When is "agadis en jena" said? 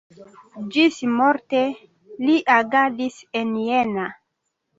2.55-4.09